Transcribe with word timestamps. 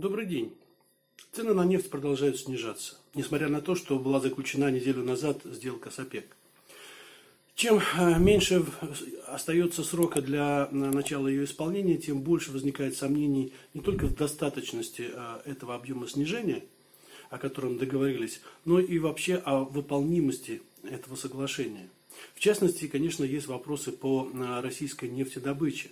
Добрый 0.00 0.24
день. 0.24 0.54
Цены 1.30 1.52
на 1.52 1.62
нефть 1.62 1.90
продолжают 1.90 2.38
снижаться, 2.38 2.96
несмотря 3.14 3.50
на 3.50 3.60
то, 3.60 3.74
что 3.74 3.98
была 3.98 4.18
заключена 4.18 4.70
неделю 4.70 5.04
назад 5.04 5.42
сделка 5.44 5.90
с 5.90 5.98
ОПЕК. 5.98 6.24
Чем 7.54 7.82
э, 7.98 8.18
меньше 8.18 8.64
остается 9.26 9.84
срока 9.84 10.22
для 10.22 10.70
начала 10.70 11.28
ее 11.28 11.44
исполнения, 11.44 11.98
тем 11.98 12.22
больше 12.22 12.50
возникает 12.50 12.96
сомнений 12.96 13.52
не 13.74 13.82
только 13.82 14.06
в 14.06 14.16
достаточности 14.16 15.10
э, 15.12 15.40
этого 15.44 15.74
объема 15.74 16.08
снижения, 16.08 16.64
о 17.28 17.36
котором 17.36 17.76
договорились, 17.76 18.40
но 18.64 18.80
и 18.80 18.98
вообще 18.98 19.34
о 19.34 19.64
выполнимости 19.64 20.62
этого 20.82 21.14
соглашения. 21.14 21.90
В 22.34 22.40
частности, 22.40 22.88
конечно, 22.88 23.22
есть 23.22 23.48
вопросы 23.48 23.92
по 23.92 24.30
российской 24.62 25.10
нефтедобыче. 25.10 25.90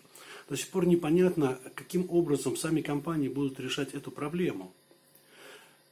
До 0.49 0.57
сих 0.57 0.69
пор 0.69 0.87
непонятно, 0.87 1.59
каким 1.75 2.07
образом 2.11 2.57
сами 2.57 2.81
компании 2.81 3.29
будут 3.29 3.61
решать 3.61 3.95
эту 3.95 4.11
проблему. 4.11 4.73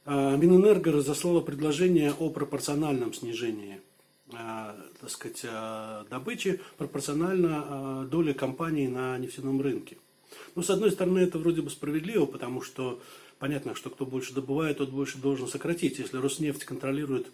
Минэнерго 0.05 0.91
разослала 0.91 1.41
предложение 1.41 2.13
о 2.13 2.29
пропорциональном 2.29 3.13
снижении 3.13 3.81
Э, 4.33 4.73
так 4.99 5.09
сказать, 5.09 5.41
э, 5.43 6.03
добычи 6.09 6.59
пропорционально 6.77 8.05
доле 8.11 8.33
компаний 8.33 8.87
на 8.87 9.17
нефтяном 9.17 9.61
рынке. 9.61 9.97
Ну, 10.55 10.63
с 10.63 10.69
одной 10.69 10.91
стороны, 10.91 11.19
это 11.19 11.39
вроде 11.39 11.61
бы 11.61 11.69
справедливо, 11.69 12.25
потому 12.25 12.61
что 12.61 13.01
понятно, 13.39 13.73
что 13.73 13.89
кто 13.89 14.05
больше 14.05 14.33
добывает, 14.33 14.79
тот 14.79 14.89
больше 14.89 15.17
должен 15.17 15.47
сократить. 15.47 15.99
Если 15.99 16.17
Роснефть 16.17 16.65
контролирует 16.65 17.27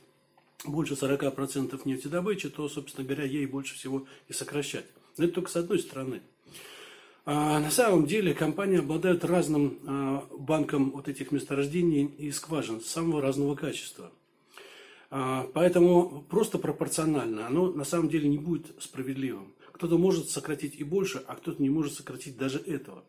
больше 0.65 0.93
40% 0.93 1.81
нефтедобычи, 1.85 2.49
то, 2.49 2.69
собственно 2.69 3.07
говоря, 3.07 3.23
ей 3.23 3.47
больше 3.47 3.73
всего 3.73 4.05
и 4.27 4.33
сокращать. 4.33 4.85
Но 5.17 5.25
это 5.25 5.33
только 5.33 5.49
с 5.49 5.55
одной 5.55 5.79
стороны. 5.79 6.21
А 7.25 7.59
на 7.59 7.71
самом 7.71 8.05
деле 8.05 8.33
компании 8.33 8.79
обладают 8.79 9.23
разным 9.23 9.79
банком 10.37 10.91
вот 10.91 11.07
этих 11.07 11.31
месторождений 11.31 12.05
и 12.05 12.31
скважин 12.31 12.81
самого 12.81 13.21
разного 13.21 13.55
качества– 13.55 14.11
а, 15.15 15.47
поэтому 15.53 16.25
просто 16.27 16.57
пропорционально 16.57 17.45
оно 17.45 17.71
на 17.71 17.83
самом 17.83 18.09
деле 18.09 18.27
не 18.27 18.39
будет 18.39 18.65
справедливым. 18.79 19.53
Кто-то 19.71 19.99
может 19.99 20.31
сократить 20.31 20.79
и 20.79 20.83
больше, 20.83 21.21
а 21.27 21.35
кто-то 21.35 21.61
не 21.61 21.69
может 21.69 21.93
сократить 21.93 22.35
даже 22.35 22.57
этого. 22.57 23.03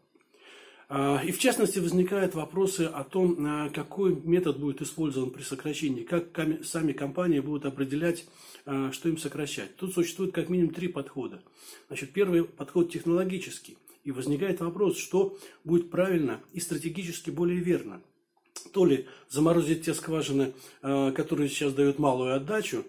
А, 0.91 1.22
и 1.25 1.33
в 1.33 1.38
частности 1.38 1.78
возникают 1.78 2.34
вопросы 2.34 2.83
о 2.83 3.05
том, 3.05 3.36
а, 3.38 3.70
какой 3.70 4.14
метод 4.16 4.58
будет 4.58 4.83
использован 4.83 5.31
при 5.31 5.41
сокращении, 5.41 6.03
как 6.03 6.27
сами 6.62 6.92
компании 6.92 7.41
будут 7.41 7.64
определять, 7.64 8.27
что 8.64 9.08
им 9.08 9.16
сокращать. 9.16 9.75
Тут 9.77 9.94
существует 9.94 10.34
как 10.34 10.50
минимум 10.50 10.75
три 10.75 10.88
подхода. 10.88 11.42
Значит, 11.88 12.12
первый 12.12 12.44
подход 12.44 12.92
технологический. 12.92 13.78
И 14.05 14.12
возникает 14.12 14.60
вопрос, 14.60 14.98
что 14.98 15.36
будет 15.64 15.91
правильно 15.91 16.41
и 16.52 16.60
стратегически 16.60 17.30
более 17.30 17.58
верно– 17.58 18.00
то 18.72 18.84
ли 18.84 19.06
заморозить 19.28 19.84
те 19.84 19.94
скважины, 19.94 20.52
э, 20.83 21.12
которые 21.12 21.48
сейчас 21.48 21.72
дают 21.74 21.98
малую 21.98 22.34
отдачу, 22.34 22.84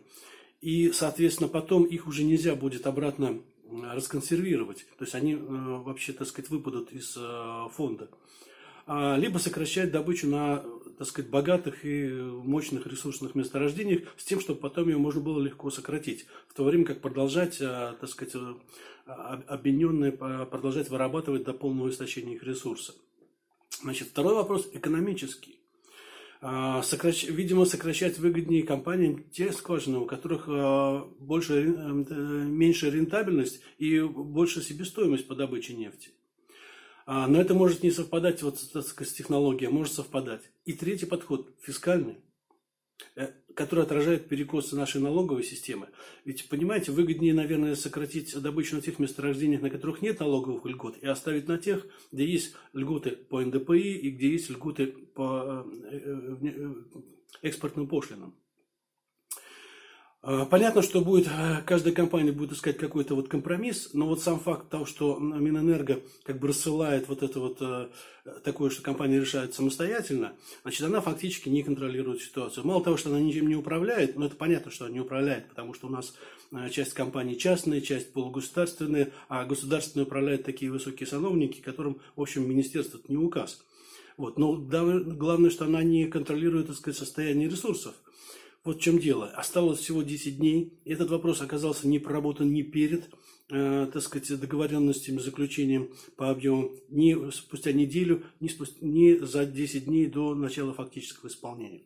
и, 0.61 0.91
соответственно, 0.91 1.49
потом 1.49 1.83
их 1.83 2.08
уже 2.08 2.23
нельзя 2.23 2.55
будет 2.55 2.88
обратно 2.88 3.39
расконсервировать. 3.71 4.86
То 4.97 5.03
есть 5.03 5.16
они 5.16 5.33
э, 5.33 5.38
вообще, 5.39 6.13
так 6.13 6.27
сказать, 6.27 6.49
выпадут 6.49 6.91
из 6.91 7.16
э, 7.17 7.67
фонда. 7.71 8.09
А, 8.86 9.17
либо 9.17 9.38
сокращать 9.38 9.91
добычу 9.91 10.28
на, 10.28 10.64
так 10.97 11.08
сказать, 11.08 11.30
богатых 11.30 11.86
и 11.86 12.08
мощных 12.08 12.88
ресурсных 12.88 13.36
месторождениях 13.36 14.03
с 14.17 14.23
тем, 14.23 14.39
чтобы 14.39 14.59
потом 14.59 14.89
ее 14.89 14.97
можно 14.97 15.22
было 15.22 15.42
легко 15.42 15.69
сократить. 15.69 16.25
В 16.47 16.53
то 16.53 16.64
время 16.64 16.86
как 16.86 17.02
продолжать, 17.02 17.59
так 17.59 18.08
сказать, 18.08 18.36
объединенные 19.05 20.11
продолжать 20.11 20.89
вырабатывать 20.89 21.44
до 21.44 21.53
полного 21.53 21.89
истощения 21.89 22.36
их 22.36 22.44
ресурса. 22.44 22.94
Значит, 23.81 24.09
второй 24.09 24.36
вопрос 24.36 24.69
экономический. 24.73 25.59
А, 26.42 26.83
сокращ... 26.83 27.25
Видимо, 27.25 27.66
сокращать 27.66 28.20
выгоднее 28.20 28.64
компаниям 28.64 29.23
те 29.31 29.52
скважины, 29.52 29.97
у 29.97 30.05
которых 30.05 30.45
а, 30.47 31.08
больше, 31.20 31.53
э, 31.55 32.14
меньше 32.47 32.89
рентабельность 32.89 33.61
и 33.77 33.99
больше 33.99 34.61
себестоимость 34.61 35.27
по 35.27 35.36
добыче 35.36 35.73
нефти. 35.73 36.11
А, 37.05 37.27
но 37.27 37.39
это 37.39 37.54
может 37.54 37.83
не 37.83 37.92
совпадать 37.92 38.42
вот, 38.42 38.60
с 38.60 39.14
технологией, 39.14 39.70
а 39.70 39.73
может 39.73 39.93
совпадать. 39.93 40.42
И 40.66 40.73
третий 40.73 41.05
подход– 41.05 41.54
фискальный. 41.61 42.17
Э, 43.16 43.27
который 43.55 43.86
отражает 43.86 44.27
перекосы 44.27 44.76
нашей 44.76 44.99
налоговой 44.99 45.44
системы. 45.44 45.88
Ведь, 46.26 46.49
понимаете, 46.49 46.92
выгоднее, 46.92 47.33
наверное, 47.33 47.76
сократить 47.76 48.38
добычу 48.42 48.76
на 48.76 48.82
тех 48.82 48.99
месторождениях, 48.99 49.61
на 49.61 49.70
которых 49.70 50.02
нет 50.02 50.20
налоговых 50.20 50.65
льгот, 50.65 50.98
и 51.02 51.08
оставить 51.08 51.48
на 51.48 51.58
тех, 51.58 51.88
где 52.11 52.26
есть 52.26 52.54
льготы 52.73 53.11
по 53.11 53.39
НДПИ 53.39 53.98
и 53.98 54.11
где 54.11 54.30
есть 54.30 54.49
льготы 54.49 54.88
по 54.88 55.65
э, 55.89 56.39
э, 56.42 56.73
экспортным 57.44 57.88
пошлинам. 57.88 58.36
А, 60.27 60.43
понятно, 60.47 60.81
что 60.81 61.02
будет, 61.02 61.27
э, 61.27 61.61
каждая 61.67 61.93
компания 61.93 62.31
будет 62.31 62.53
искать 62.53 62.80
какой-то 62.80 63.13
вот 63.13 63.27
компромисс, 63.27 63.91
но 63.93 64.08
вот 64.08 64.23
сам 64.23 64.39
факт 64.39 64.67
того, 64.69 64.83
что 64.83 65.19
Минэнерго 65.19 65.99
как 66.23 66.39
бы 66.39 66.47
рассылает 66.47 67.08
вот 67.08 67.21
это 67.21 67.39
вот 67.39 67.58
э, 67.61 67.89
такое, 68.43 68.71
что 68.71 68.81
компания 68.81 69.19
решает 69.19 69.53
самостоятельно, 69.53 70.33
значит, 70.64 70.81
она 70.81 70.99
фактически 70.99 71.47
не 71.49 71.61
контролирует 71.61 72.23
ситуацию. 72.23 72.65
Мало 72.65 72.83
того, 72.83 72.97
что 72.97 73.11
она 73.11 73.19
ничем 73.19 73.47
не 73.47 73.55
управляет, 73.55 74.17
но 74.17 74.25
это 74.25 74.35
понятно, 74.35 74.71
что 74.71 74.85
она 74.85 74.95
не 74.95 74.99
управляет, 74.99 75.47
потому 75.47 75.75
что 75.75 75.85
у 75.85 75.91
нас 75.91 76.15
э, 76.52 76.69
часть 76.71 76.95
компаний 76.95 77.37
частные, 77.37 77.81
часть 77.81 78.11
полугосударственные, 78.11 79.11
а 79.30 79.45
государственные 79.45 80.08
управляют 80.08 80.43
такие 80.43 80.71
высокие 80.71 81.05
сановники, 81.05 81.61
которым, 81.61 82.02
в 82.15 82.21
общем, 82.23 82.49
министерство 82.49 82.99
не 83.08 83.17
указ. 83.17 83.64
Вот. 84.17 84.39
Но 84.39 84.55
главное, 84.55 85.52
что 85.52 85.65
она 85.65 85.83
не 85.83 86.08
контролирует, 86.08 86.65
так 86.65 86.77
сказать, 86.77 86.97
состояние 86.97 87.47
ресурсов. 87.47 87.93
Вот 88.65 88.77
в 88.77 88.81
чем 88.81 88.98
дело. 88.98 89.27
Осталось 89.27 89.80
всего 89.80 90.02
10 90.02 90.39
дней. 90.39 90.81
Этот 90.86 91.11
вопрос 91.11 91.39
оказался 91.42 91.87
не 91.87 91.99
проработан 91.99 92.52
ни 92.52 92.64
перед, 92.64 93.08
э, 93.52 93.87
так 93.93 94.02
сказать, 94.02 94.39
договоренностями, 94.39 95.20
заключением 95.20 95.93
по 96.17 96.31
объему, 96.31 96.71
ни 96.89 97.30
спустя 97.30 97.73
неделю, 97.73 98.23
ни, 98.39 98.48
спустя, 98.48 98.77
ни 98.81 99.23
за 99.23 99.45
10 99.45 99.86
дней 99.86 100.08
до 100.08 100.33
начала 100.33 100.73
фактического 100.73 101.30
исполнения. 101.30 101.83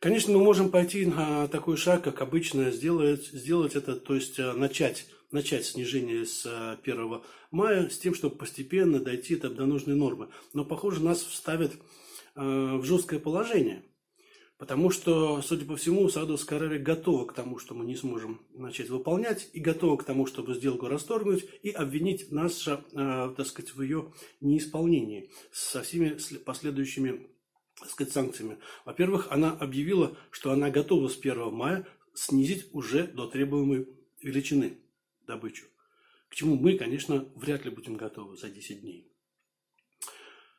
Конечно, 0.00 0.32
мы 0.32 0.42
можем 0.42 0.70
пойти 0.70 1.06
на 1.06 1.46
такой 1.46 1.76
шаг, 1.76 2.02
как 2.02 2.20
обычно, 2.20 2.72
сделать, 2.72 3.26
сделать 3.26 3.76
это, 3.76 3.94
то 3.94 4.16
есть 4.16 4.40
э, 4.40 4.52
начать, 4.54 5.06
начать 5.30 5.64
снижение 5.64 6.26
с 6.26 6.46
1 6.82 7.12
э, 7.14 7.20
мая 7.52 7.88
с 7.88 7.98
тем, 7.98 8.12
чтобы 8.12 8.34
постепенно 8.34 8.98
дойти 8.98 9.36
до 9.36 9.66
нужной 9.66 9.94
нормы. 9.94 10.30
Но, 10.52 10.64
похоже, 10.64 11.00
нас 11.00 11.22
вставят 11.22 11.74
э, 11.74 11.78
в 12.42 12.82
жесткое 12.82 13.20
положение– 13.20 13.84
Потому 14.58 14.90
что, 14.90 15.40
судя 15.40 15.64
по 15.64 15.76
всему, 15.76 16.08
Саудовская 16.08 16.58
Аравия 16.58 16.80
готова 16.80 17.24
к 17.26 17.32
тому, 17.32 17.58
что 17.58 17.74
мы 17.74 17.84
не 17.84 17.94
сможем 17.94 18.44
начать 18.50 18.90
выполнять, 18.90 19.48
и 19.52 19.60
готова 19.60 19.96
к 19.96 20.04
тому, 20.04 20.26
чтобы 20.26 20.54
сделку 20.54 20.88
расторгнуть 20.88 21.46
и 21.62 21.70
обвинить 21.70 22.32
нас, 22.32 22.66
э, 22.66 22.76
так 23.36 23.46
сказать, 23.46 23.74
в 23.74 23.82
ее 23.82 24.12
неисполнении 24.40 25.30
со 25.52 25.82
всеми 25.82 26.18
последующими 26.44 27.28
так 27.78 27.90
сказать, 27.90 28.12
санкциями. 28.12 28.58
Во-первых, 28.84 29.28
она 29.30 29.52
объявила, 29.52 30.16
что 30.32 30.50
она 30.50 30.68
готова 30.68 31.06
с 31.06 31.16
1 31.16 31.52
мая 31.52 31.86
снизить 32.12 32.68
уже 32.72 33.06
до 33.06 33.28
требуемой 33.28 33.86
величины 34.20 34.78
добычу. 35.24 35.66
К 36.28 36.34
чему 36.34 36.56
мы, 36.56 36.76
конечно, 36.76 37.28
вряд 37.36 37.64
ли 37.64 37.70
будем 37.70 37.96
готовы 37.96 38.36
за 38.36 38.50
10 38.50 38.80
дней. 38.80 39.12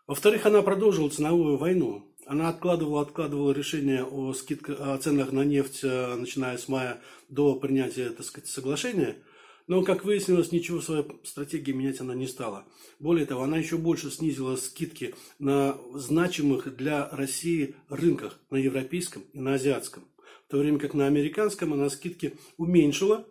Во-вторых, 0.07 0.45
она 0.45 0.61
продолжила 0.61 1.09
ценовую 1.09 1.57
войну. 1.57 2.08
Она 2.29 2.49
откладывала, 2.49 3.01
откладывала 3.01 3.51
решение 3.53 4.03
о, 4.03 4.33
скидках, 4.33 4.79
о 4.79 4.95
ценах 4.99 5.31
на 5.31 5.43
нефть, 5.43 5.79
э, 5.81 6.13
начиная 6.13 6.59
с 6.59 6.67
мая 6.67 7.01
до 7.27 7.55
принятия, 7.55 8.11
так 8.11 8.23
сказать, 8.23 8.47
соглашения. 8.47 9.17
Но, 9.65 9.81
как 9.81 10.05
выяснилось, 10.05 10.51
ничего 10.51 10.77
в 10.77 10.83
своей 10.83 11.05
стратегии 11.23 11.71
менять 11.71 12.01
она 12.01 12.13
не 12.13 12.27
стала. 12.27 12.65
Более 12.99 13.25
того, 13.25 13.41
она 13.41 13.57
еще 13.57 13.79
больше 13.79 14.11
снизила 14.11 14.57
скидки 14.57 15.15
на 15.39 15.75
значимых 15.95 16.75
для 16.77 17.09
России 17.09 17.75
рынках, 17.89 18.37
на 18.51 18.57
европейском 18.57 19.23
и 19.33 19.39
на 19.39 19.55
азиатском. 19.55 20.03
В 20.47 20.51
то 20.51 20.59
время 20.59 20.77
как 20.77 20.93
на 20.93 21.07
американском 21.07 21.73
она 21.73 21.89
скидки 21.89 22.37
уменьшила, 22.57 23.25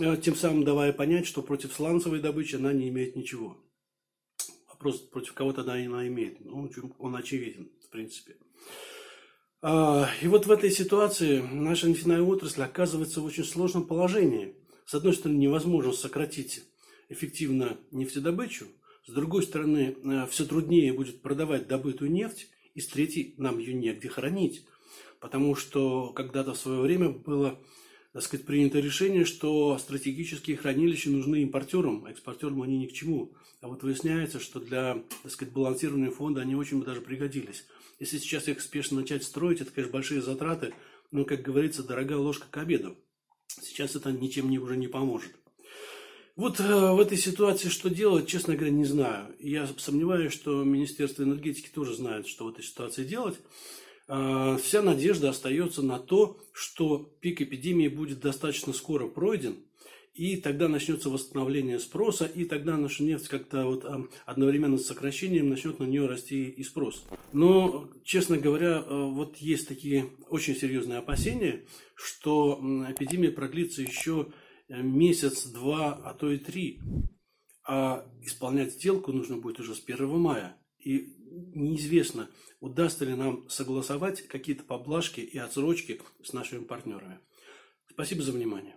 э, 0.00 0.16
тем 0.16 0.34
самым 0.34 0.64
давая 0.64 0.92
понять, 0.92 1.28
что 1.28 1.40
против 1.40 1.72
сланцевой 1.72 2.18
добычи 2.18 2.56
она 2.56 2.72
не 2.72 2.88
имеет 2.88 3.14
ничего. 3.14 3.56
Вопрос, 4.84 5.00
против 5.00 5.32
кого 5.32 5.52
тогда 5.54 5.72
она 5.72 6.06
имеет? 6.06 6.44
Ну, 6.44 6.70
он 6.98 7.16
очевиден 7.16 7.70
принципе. 7.94 8.36
А, 9.62 10.10
и 10.20 10.26
вот 10.26 10.46
в 10.46 10.50
этой 10.50 10.70
ситуации 10.70 11.40
наша 11.40 11.88
нефтяная 11.88 12.20
отрасль 12.20 12.62
оказывается 12.62 13.20
в 13.20 13.24
очень 13.24 13.44
сложном 13.44 13.86
положении. 13.86 14.56
С 14.84 14.94
одной 14.94 15.14
стороны, 15.14 15.38
невозможно 15.38 15.92
сократить 15.92 16.64
эффективно 17.08 17.78
нефтедобычу, 17.92 18.66
с 19.06 19.12
другой 19.12 19.44
стороны, 19.44 19.96
э, 20.02 20.26
все 20.28 20.44
труднее 20.44 20.92
будет 20.92 21.22
продавать 21.22 21.68
добытую 21.68 22.10
нефть, 22.10 22.48
и 22.74 22.80
с 22.80 22.88
третьей, 22.88 23.34
нам 23.38 23.58
ее 23.58 23.74
негде 23.74 24.08
хранить. 24.08 24.66
Потому 25.20 25.54
что 25.54 26.08
когда-то 26.12 26.54
в 26.54 26.58
свое 26.58 26.80
время 26.80 27.10
было 27.10 27.60
так 28.14 28.22
сказать, 28.22 28.46
принято 28.46 28.78
решение, 28.78 29.24
что 29.24 29.76
стратегические 29.76 30.56
хранилища 30.56 31.10
нужны 31.10 31.42
импортерам, 31.42 32.04
а 32.04 32.12
экспортерам 32.12 32.62
они 32.62 32.78
ни 32.78 32.86
к 32.86 32.92
чему. 32.92 33.32
А 33.60 33.66
вот 33.66 33.82
выясняется, 33.82 34.38
что 34.38 34.60
для, 34.60 35.02
так 35.24 35.32
сказать, 35.32 35.52
балансирования 35.52 36.12
фонда 36.12 36.42
они 36.42 36.54
очень 36.54 36.78
бы 36.78 36.86
даже 36.86 37.00
пригодились. 37.00 37.66
Если 37.98 38.18
сейчас 38.18 38.46
их 38.46 38.60
спешно 38.60 39.00
начать 39.00 39.24
строить, 39.24 39.60
это, 39.60 39.72
конечно, 39.72 39.92
большие 39.92 40.22
затраты, 40.22 40.74
но, 41.10 41.24
как 41.24 41.42
говорится, 41.42 41.82
дорогая 41.82 42.18
ложка 42.18 42.46
к 42.48 42.56
обеду. 42.56 42.96
Сейчас 43.48 43.96
это 43.96 44.12
ничем 44.12 44.48
не, 44.48 44.60
уже 44.60 44.76
не 44.76 44.86
поможет. 44.86 45.32
Вот 46.36 46.60
э, 46.60 46.92
в 46.92 47.00
этой 47.00 47.18
ситуации 47.18 47.68
что 47.68 47.90
делать, 47.90 48.28
честно 48.28 48.54
говоря, 48.54 48.70
не 48.70 48.84
знаю. 48.84 49.34
Я 49.40 49.68
сомневаюсь, 49.78 50.32
что 50.32 50.62
Министерство 50.62 51.24
энергетики 51.24 51.68
тоже 51.68 51.96
знает, 51.96 52.28
что 52.28 52.44
в 52.44 52.50
этой 52.50 52.62
ситуации 52.62 53.02
делать. 53.02 53.40
А, 54.06 54.56
вся 54.58 54.82
надежда 54.82 55.30
остается 55.30 55.82
на 55.82 55.98
то, 55.98 56.38
что 56.52 56.98
пик 57.20 57.40
эпидемии 57.40 57.88
будет 57.88 58.20
достаточно 58.20 58.72
скоро 58.72 59.06
пройден, 59.06 59.56
и 60.14 60.36
тогда 60.36 60.68
начнется 60.68 61.10
восстановление 61.10 61.80
спроса, 61.80 62.26
и 62.26 62.44
тогда 62.44 62.76
наша 62.76 63.02
нефть 63.02 63.28
как-то 63.28 63.64
вот 63.64 63.84
одновременно 64.26 64.78
с 64.78 64.86
сокращением 64.86 65.48
начнет 65.48 65.80
на 65.80 65.84
нее 65.84 66.06
расти 66.06 66.44
и 66.44 66.62
спрос. 66.62 67.04
Но, 67.32 67.88
честно 68.04 68.38
говоря, 68.38 68.84
э, 68.86 69.04
вот 69.10 69.38
есть 69.38 69.66
такие 69.66 70.10
очень 70.28 70.54
серьезные 70.54 70.98
опасения, 70.98 71.64
что 71.96 72.60
эпидемия 72.88 73.32
продлится 73.32 73.82
еще 73.82 74.28
э, 74.68 74.80
месяц, 74.82 75.46
два, 75.46 75.94
а 75.94 76.14
то 76.14 76.30
и 76.30 76.38
три. 76.38 76.80
А 77.66 78.06
исполнять 78.22 78.74
сделку 78.74 79.10
нужно 79.10 79.38
будет 79.38 79.58
уже 79.58 79.74
с 79.74 79.82
1 79.84 80.06
мая. 80.18 80.56
И 80.84 81.14
неизвестно, 81.54 82.30
удастся 82.60 83.04
ли 83.04 83.14
нам 83.14 83.48
согласовать 83.48 84.22
какие-то 84.22 84.64
поблажки 84.64 85.20
и 85.20 85.38
отсрочки 85.38 86.00
с 86.22 86.32
нашими 86.32 86.64
партнерами. 86.64 87.20
Спасибо 87.90 88.22
за 88.22 88.32
внимание. 88.32 88.76